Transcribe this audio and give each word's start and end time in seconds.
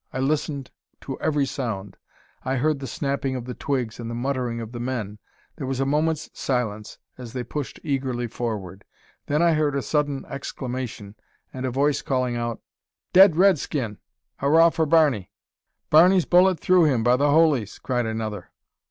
I 0.11 0.17
listened 0.17 0.71
to 1.01 1.19
every 1.19 1.45
sound; 1.45 1.95
I 2.43 2.55
heard 2.55 2.79
the 2.79 2.87
snapping 2.87 3.35
of 3.35 3.45
the 3.45 3.53
twigs 3.53 3.99
and 3.99 4.09
the 4.09 4.15
muttering 4.15 4.59
of 4.59 4.71
the 4.71 4.79
men. 4.79 5.19
There 5.57 5.67
was 5.67 5.79
a 5.79 5.85
moment's 5.85 6.27
silence 6.33 6.97
as 7.19 7.33
they 7.33 7.43
pushed 7.43 7.79
eagerly 7.83 8.25
forward. 8.25 8.83
Then 9.27 9.43
I 9.43 9.53
heard 9.53 9.75
a 9.75 9.83
sudden 9.83 10.25
exclamation, 10.25 11.13
and 11.53 11.67
a 11.67 11.69
voice 11.69 12.01
calling 12.01 12.35
out 12.35 12.61
"Dead 13.13 13.35
red 13.35 13.59
skin! 13.59 13.99
Hurrah 14.37 14.71
for 14.71 14.87
Barney!" 14.87 15.29
"Barney's 15.91 16.25
bullet 16.25 16.59
through 16.59 16.85
him, 16.85 17.03
by 17.03 17.15
the 17.15 17.29
holies!" 17.29 17.77
cried 17.77 18.07
another. 18.07 18.49